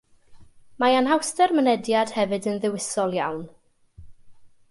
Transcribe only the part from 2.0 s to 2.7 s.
hefyd yn